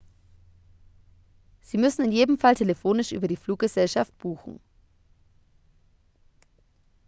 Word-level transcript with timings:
sie 1.61 1.77
müssen 1.77 2.03
in 2.05 2.11
jedem 2.11 2.39
fall 2.39 2.55
telefonisch 2.55 3.11
über 3.11 3.27
die 3.27 3.35
fluggesellschaft 3.35 4.17
buchen 4.17 4.59